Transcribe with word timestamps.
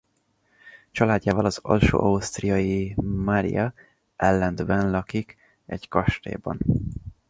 Családjával 0.91 1.45
az 1.45 1.59
alsó-ausztriai 1.61 2.95
Maria 3.01 3.73
Ellendben 4.15 4.91
lakik 4.91 5.37
egy 5.65 5.87
kastélyban. 5.87 6.57